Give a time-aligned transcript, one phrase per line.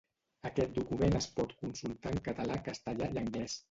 [0.49, 3.59] Aquest document es pot consultar en català, castellà i anglès.